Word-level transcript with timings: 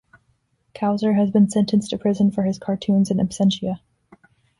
Kowsar 0.73 1.13
has 1.13 1.29
been 1.29 1.47
sentenced 1.47 1.91
to 1.91 1.97
prison 1.99 2.31
for 2.31 2.41
his 2.41 2.57
cartoons 2.57 3.11
in 3.11 3.17
absentia. 3.17 3.81